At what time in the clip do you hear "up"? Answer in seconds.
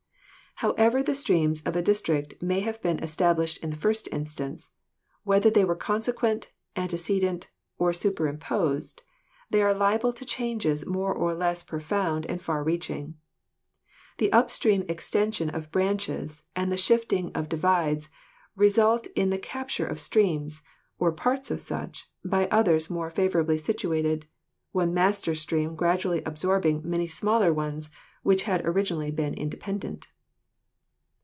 14.31-14.51